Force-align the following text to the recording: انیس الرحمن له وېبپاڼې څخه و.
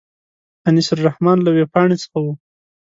انیس 0.67 0.87
الرحمن 0.95 1.37
له 1.45 1.49
وېبپاڼې 1.55 1.95
څخه 2.03 2.17
و. 2.23 2.25